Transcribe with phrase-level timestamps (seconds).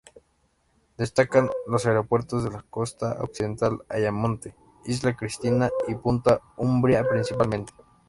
[0.97, 7.71] Destacan los puertos de la costa occidental: Ayamonte, Isla Cristina y Punta Umbría principalmente.